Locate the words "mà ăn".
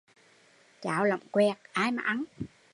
1.91-2.23